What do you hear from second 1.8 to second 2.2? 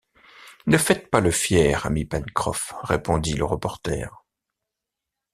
ami